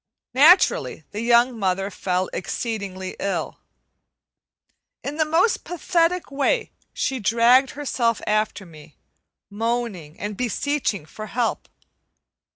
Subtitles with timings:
[0.33, 3.59] Naturally, the young mother fell exceedingly ill.
[5.03, 8.97] In the most pathetic way she dragged herself after me,
[9.51, 11.69] moaning and beseeching for help.